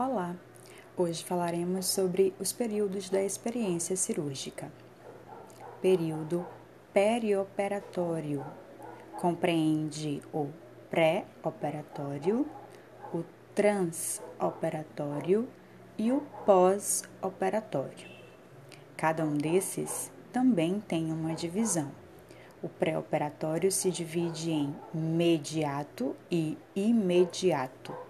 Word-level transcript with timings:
Olá! 0.00 0.36
Hoje 0.96 1.24
falaremos 1.24 1.86
sobre 1.86 2.32
os 2.38 2.52
períodos 2.52 3.10
da 3.10 3.20
experiência 3.20 3.96
cirúrgica. 3.96 4.70
Período 5.82 6.46
perioperatório 6.94 8.46
compreende 9.20 10.22
o 10.32 10.50
pré-operatório, 10.88 12.46
o 13.12 13.24
transoperatório 13.56 15.48
e 15.98 16.12
o 16.12 16.20
pós-operatório. 16.46 18.08
Cada 18.96 19.24
um 19.24 19.36
desses 19.36 20.12
também 20.32 20.78
tem 20.78 21.10
uma 21.10 21.34
divisão. 21.34 21.90
O 22.62 22.68
pré-operatório 22.68 23.72
se 23.72 23.90
divide 23.90 24.52
em 24.52 24.72
mediato 24.94 26.14
e 26.30 26.56
imediato 26.76 28.06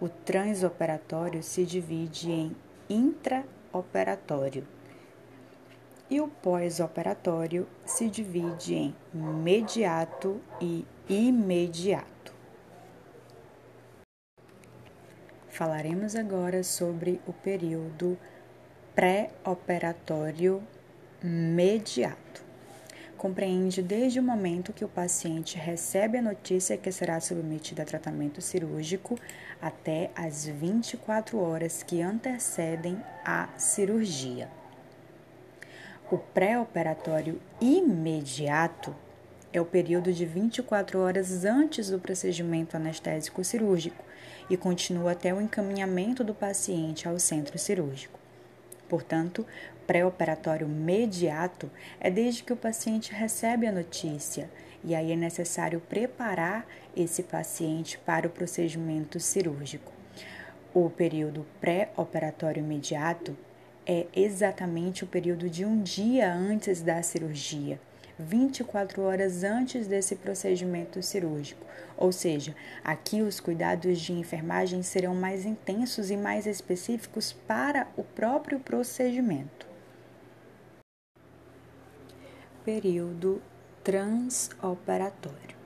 o 0.00 0.08
transoperatório 0.08 1.42
se 1.42 1.64
divide 1.64 2.30
em 2.30 2.56
intraoperatório 2.88 4.66
e 6.08 6.20
o 6.20 6.26
pós-operatório 6.26 7.68
se 7.84 8.08
divide 8.08 8.74
em 8.74 8.94
mediato 9.12 10.40
e 10.60 10.84
imediato. 11.08 12.34
Falaremos 15.48 16.16
agora 16.16 16.64
sobre 16.64 17.20
o 17.26 17.32
período 17.32 18.18
pré-operatório 18.94 20.62
mediato 21.22 22.49
compreende 23.20 23.82
desde 23.82 24.18
o 24.18 24.22
momento 24.22 24.72
que 24.72 24.82
o 24.82 24.88
paciente 24.88 25.58
recebe 25.58 26.16
a 26.16 26.22
notícia 26.22 26.78
que 26.78 26.90
será 26.90 27.20
submetido 27.20 27.82
a 27.82 27.84
tratamento 27.84 28.40
cirúrgico 28.40 29.18
até 29.60 30.10
as 30.16 30.46
24 30.46 31.38
horas 31.38 31.82
que 31.82 32.00
antecedem 32.00 32.96
a 33.22 33.50
cirurgia. 33.58 34.48
O 36.10 36.16
pré-operatório 36.16 37.38
imediato 37.60 38.96
é 39.52 39.60
o 39.60 39.66
período 39.66 40.14
de 40.14 40.24
24 40.24 40.98
horas 40.98 41.44
antes 41.44 41.90
do 41.90 41.98
procedimento 41.98 42.74
anestésico 42.74 43.44
cirúrgico 43.44 44.02
e 44.48 44.56
continua 44.56 45.12
até 45.12 45.34
o 45.34 45.42
encaminhamento 45.42 46.24
do 46.24 46.32
paciente 46.32 47.06
ao 47.06 47.18
centro 47.18 47.58
cirúrgico. 47.58 48.18
Portanto, 48.90 49.46
pré-operatório 49.86 50.68
mediato 50.68 51.70
é 52.00 52.10
desde 52.10 52.42
que 52.42 52.52
o 52.52 52.56
paciente 52.56 53.12
recebe 53.12 53.68
a 53.68 53.72
notícia 53.72 54.50
e 54.82 54.96
aí 54.96 55.12
é 55.12 55.16
necessário 55.16 55.80
preparar 55.80 56.66
esse 56.96 57.22
paciente 57.22 57.96
para 57.98 58.26
o 58.26 58.30
procedimento 58.30 59.20
cirúrgico. 59.20 59.92
O 60.74 60.90
período 60.90 61.46
pré-operatório 61.60 62.64
imediato 62.64 63.36
é 63.86 64.06
exatamente 64.12 65.04
o 65.04 65.06
período 65.06 65.48
de 65.48 65.64
um 65.64 65.80
dia 65.80 66.32
antes 66.32 66.82
da 66.82 67.00
cirurgia 67.00 67.78
24 68.20 69.02
horas 69.02 69.42
antes 69.42 69.86
desse 69.86 70.16
procedimento 70.16 71.02
cirúrgico. 71.02 71.66
Ou 71.96 72.12
seja, 72.12 72.54
aqui 72.84 73.22
os 73.22 73.40
cuidados 73.40 74.00
de 74.00 74.12
enfermagem 74.12 74.82
serão 74.82 75.14
mais 75.14 75.44
intensos 75.44 76.10
e 76.10 76.16
mais 76.16 76.46
específicos 76.46 77.32
para 77.32 77.88
o 77.96 78.04
próprio 78.04 78.60
procedimento. 78.60 79.66
Período 82.64 83.42
transoperatório 83.82 85.60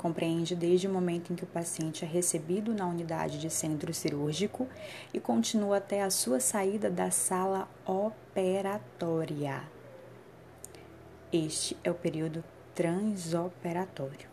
compreende 0.00 0.56
desde 0.56 0.88
o 0.88 0.92
momento 0.92 1.30
em 1.30 1.36
que 1.36 1.44
o 1.44 1.46
paciente 1.46 2.06
é 2.06 2.08
recebido 2.08 2.72
na 2.72 2.86
unidade 2.86 3.38
de 3.38 3.50
centro 3.50 3.92
cirúrgico 3.92 4.66
e 5.12 5.20
continua 5.20 5.76
até 5.76 6.02
a 6.02 6.08
sua 6.08 6.40
saída 6.40 6.90
da 6.90 7.10
sala 7.10 7.68
operatória. 7.84 9.62
Este 11.32 11.76
é 11.84 11.88
o 11.88 11.94
período 11.94 12.42
transoperatório. 12.74 14.28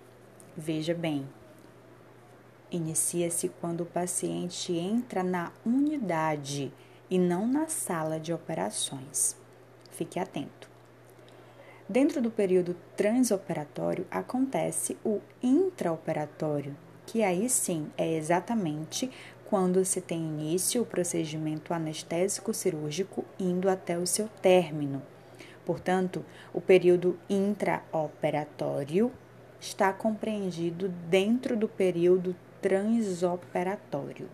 Veja 0.58 0.96
bem, 0.96 1.30
inicia-se 2.72 3.50
quando 3.62 3.82
o 3.82 3.86
paciente 3.86 4.74
entra 4.74 5.22
na 5.22 5.52
unidade 5.64 6.74
e 7.08 7.20
não 7.20 7.46
na 7.46 7.68
sala 7.68 8.20
de 8.20 8.34
operações. 8.34 9.38
Fique 9.92 10.20
atento. 10.20 10.68
Dentro 11.88 12.20
do 12.20 12.32
período 12.32 12.76
transoperatório 12.96 14.08
acontece 14.10 14.98
o 15.06 15.22
intraoperatório, 15.44 16.76
que 17.06 17.22
aí 17.22 17.48
sim 17.48 17.92
é 17.96 18.12
exatamente 18.12 19.12
quando 19.46 19.86
se 19.86 20.02
tem 20.02 20.18
início 20.18 20.82
o 20.82 20.86
procedimento 20.86 21.76
anestésico 21.76 22.56
cirúrgico 22.56 23.24
indo 23.40 23.70
até 23.70 24.00
o 24.00 24.08
seu 24.08 24.28
término 24.42 25.00
Portanto, 25.68 26.24
o 26.54 26.62
período 26.62 27.20
intraoperatório 27.30 29.12
está 29.60 29.92
compreendido 29.92 30.88
dentro 30.88 31.58
do 31.58 31.68
período 31.68 32.34
transoperatório. 32.62 34.30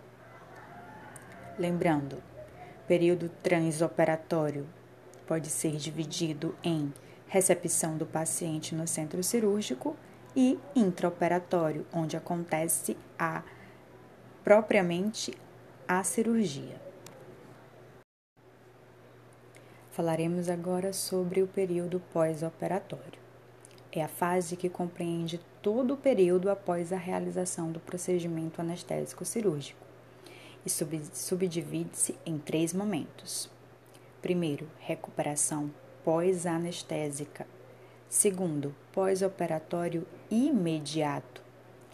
Lembrando, 1.57 2.21
período 2.87 3.29
transoperatório 3.41 4.67
pode 5.25 5.49
ser 5.49 5.75
dividido 5.77 6.55
em 6.63 6.93
recepção 7.27 7.97
do 7.97 8.05
paciente 8.05 8.75
no 8.75 8.85
centro 8.85 9.23
cirúrgico 9.23 9.97
e 10.35 10.59
intraoperatório, 10.75 11.83
onde 11.91 12.15
acontece 12.15 12.95
a 13.17 13.41
propriamente 14.43 15.35
a 15.87 16.03
cirurgia. 16.03 16.82
Falaremos 19.93 20.49
agora 20.49 20.91
sobre 20.91 21.43
o 21.43 21.47
período 21.47 22.01
pós-operatório. 22.11 23.21
É 23.91 24.03
a 24.03 24.07
fase 24.07 24.57
que 24.57 24.67
compreende 24.67 25.39
todo 25.61 25.93
o 25.93 25.97
período 25.97 26.49
após 26.49 26.91
a 26.91 26.97
realização 26.97 27.71
do 27.71 27.79
procedimento 27.79 28.59
anestésico 28.59 29.23
cirúrgico 29.23 29.85
e 30.65 30.69
subdivide-se 30.69 32.15
em 32.25 32.39
três 32.39 32.73
momentos. 32.73 33.51
Primeiro, 34.19 34.67
recuperação 34.79 35.71
pós-anestésica. 36.03 37.45
Segundo, 38.09 38.75
pós-operatório 38.91 40.07
imediato. 40.31 41.43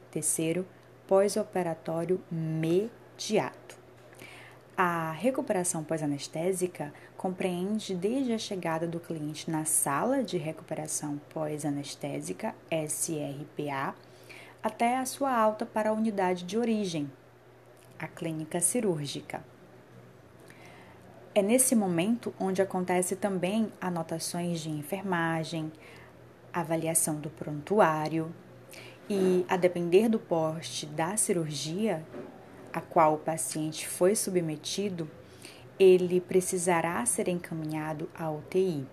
Terceiro, 0.10 0.66
pós-operatório 1.06 2.22
mediato. 2.32 3.79
A 4.82 5.12
recuperação 5.12 5.84
pós-anestésica 5.84 6.94
compreende 7.18 7.94
desde 7.94 8.32
a 8.32 8.38
chegada 8.38 8.88
do 8.88 8.98
cliente 8.98 9.52
na 9.52 9.66
sala 9.66 10.24
de 10.24 10.38
recuperação 10.38 11.20
pós-anestésica, 11.34 12.56
SRPA, 12.72 13.94
até 14.64 14.98
a 14.98 15.06
sua 15.06 15.38
alta 15.38 15.66
para 15.66 15.90
a 15.90 15.92
unidade 15.92 16.46
de 16.46 16.58
origem, 16.58 17.12
a 18.00 18.08
clínica 18.08 18.62
cirúrgica. 18.62 19.44
É 21.36 21.42
nesse 21.42 21.76
momento 21.76 22.34
onde 22.40 22.62
acontece 22.62 23.18
também 23.18 23.74
anotações 23.82 24.62
de 24.62 24.70
enfermagem, 24.70 25.74
avaliação 26.54 27.16
do 27.16 27.30
prontuário 27.30 28.34
e, 29.10 29.46
a 29.50 29.58
depender 29.58 30.08
do 30.08 30.20
porte 30.20 30.86
da 30.86 31.18
cirurgia, 31.18 32.02
a 32.74 32.82
qual 32.82 33.16
o 33.16 33.20
paciente 33.20 33.88
foi 33.88 34.16
submetido, 34.16 35.10
ele 35.80 36.20
precisará 36.20 37.06
ser 37.06 37.28
encaminhado 37.28 38.10
à 38.14 38.30
UTI. 38.30 38.86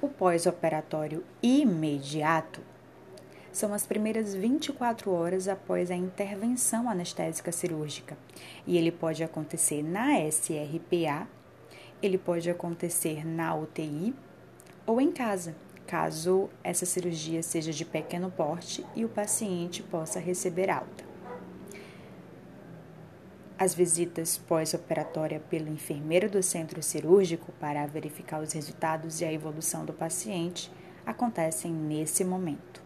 O 0.00 0.08
pós-operatório 0.08 1.24
imediato 1.42 2.62
são 3.50 3.74
as 3.74 3.84
primeiras 3.84 4.34
24 4.34 5.10
horas 5.10 5.48
após 5.48 5.90
a 5.90 5.96
intervenção 5.96 6.88
anestésica 6.88 7.50
cirúrgica 7.50 8.16
e 8.64 8.78
ele 8.78 8.92
pode 8.92 9.24
acontecer 9.24 9.82
na 9.82 10.20
SRPA, 10.20 11.26
ele 12.00 12.16
pode 12.16 12.48
acontecer 12.48 13.26
na 13.26 13.56
UTI 13.56 14.14
ou 14.86 15.00
em 15.00 15.10
casa, 15.10 15.56
caso 15.88 16.48
essa 16.62 16.86
cirurgia 16.86 17.42
seja 17.42 17.72
de 17.72 17.84
pequeno 17.84 18.30
porte 18.30 18.86
e 18.94 19.04
o 19.04 19.08
paciente 19.08 19.82
possa 19.82 20.20
receber 20.20 20.70
alta. 20.70 21.07
As 23.58 23.74
visitas 23.74 24.38
pós-operatória 24.38 25.40
pelo 25.50 25.68
enfermeiro 25.68 26.30
do 26.30 26.40
centro 26.44 26.80
cirúrgico 26.80 27.50
para 27.58 27.84
verificar 27.86 28.40
os 28.40 28.52
resultados 28.52 29.20
e 29.20 29.24
a 29.24 29.32
evolução 29.32 29.84
do 29.84 29.92
paciente 29.92 30.70
acontecem 31.04 31.72
nesse 31.72 32.24
momento. 32.24 32.80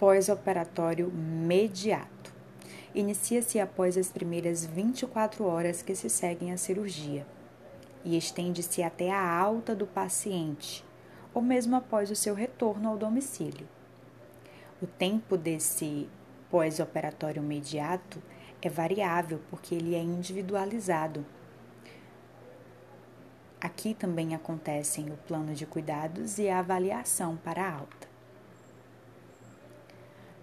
Pós-operatório 0.00 1.12
mediato. 1.12 2.34
Inicia-se 2.92 3.60
após 3.60 3.96
as 3.96 4.10
primeiras 4.10 4.66
24 4.66 5.44
horas 5.44 5.80
que 5.80 5.94
se 5.94 6.10
seguem 6.10 6.52
à 6.52 6.56
cirurgia 6.56 7.24
e 8.04 8.16
estende-se 8.16 8.82
até 8.82 9.12
a 9.12 9.38
alta 9.38 9.76
do 9.76 9.86
paciente, 9.86 10.84
ou 11.32 11.40
mesmo 11.40 11.76
após 11.76 12.10
o 12.10 12.16
seu 12.16 12.34
retorno 12.34 12.88
ao 12.88 12.98
domicílio. 12.98 13.68
O 14.82 14.88
tempo 14.88 15.36
desse 15.36 16.08
pós-operatório 16.50 17.40
imediato 17.40 18.20
é 18.62 18.68
variável 18.68 19.40
porque 19.50 19.74
ele 19.74 19.94
é 19.94 20.02
individualizado. 20.02 21.24
Aqui 23.60 23.94
também 23.94 24.34
acontecem 24.34 25.10
o 25.10 25.16
plano 25.16 25.54
de 25.54 25.66
cuidados 25.66 26.38
e 26.38 26.48
a 26.48 26.60
avaliação 26.60 27.36
para 27.36 27.70
alta. 27.70 28.08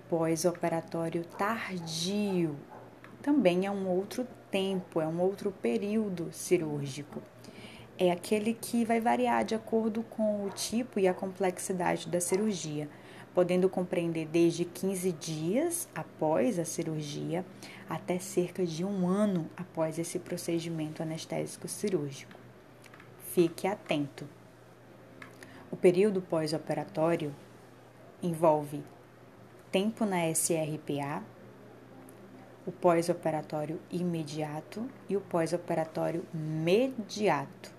Pós-operatório 0.10 1.25
tardio 1.38 2.56
também 3.22 3.66
é 3.66 3.72
um 3.72 3.88
outro 3.88 4.25
tempo, 4.52 5.02
é 5.02 5.08
um 5.08 5.19
outro 5.19 5.52
período 5.52 6.31
cirúrgico. 6.31 7.22
É 7.98 8.12
aquele 8.12 8.54
que 8.54 8.86
vai 8.86 9.02
variar 9.02 9.44
de 9.44 9.56
acordo 9.56 10.04
com 10.04 10.46
o 10.46 10.50
tipo 10.52 11.00
e 11.00 11.08
a 11.08 11.14
complexidade 11.14 12.08
da 12.08 12.22
cirurgia 12.22 12.88
podendo 13.38 13.69
compreender 13.69 14.25
desde 14.25 14.66
15 14.66 15.12
dias 15.12 15.88
após 15.94 16.57
a 16.57 16.66
cirurgia 16.66 17.45
até 17.88 18.18
cerca 18.18 18.66
de 18.66 18.84
um 18.84 19.07
ano 19.07 19.48
após 19.56 20.00
esse 20.00 20.18
procedimento 20.18 21.04
anestésico 21.04 21.68
cirúrgico. 21.68 22.34
Fique 23.31 23.68
atento. 23.68 24.28
O 25.69 25.78
período 25.78 26.19
pós-operatório 26.19 27.31
envolve 28.24 28.81
tempo 29.72 30.04
na 30.04 30.28
SRPA, 30.31 31.22
o 32.66 32.72
pós-operatório 32.72 33.80
imediato 33.92 34.90
e 35.07 35.16
o 35.16 35.22
pós-operatório 35.22 36.25
mediato. 36.33 37.77